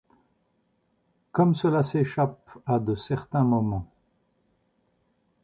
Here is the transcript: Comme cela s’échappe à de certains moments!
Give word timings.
Comme 1.31 1.53
cela 1.53 1.83
s’échappe 1.83 2.49
à 2.65 2.79
de 2.79 2.95
certains 2.95 3.43
moments! 3.43 3.87